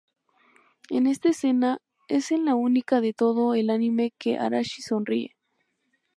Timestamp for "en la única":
2.31-3.01